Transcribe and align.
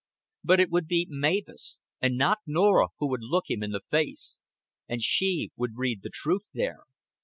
But 0.43 0.59
it 0.59 0.71
would 0.71 0.87
be 0.87 1.05
Mavis, 1.07 1.79
and 2.01 2.17
not 2.17 2.39
Norah, 2.47 2.87
who 2.97 3.07
would 3.11 3.21
look 3.21 3.51
him 3.51 3.61
in 3.61 3.69
the 3.69 3.81
face 3.87 4.41
and 4.89 4.99
she 5.03 5.51
would 5.55 5.77
read 5.77 6.01
the 6.01 6.09
truth 6.09 6.47
there. 6.55 6.85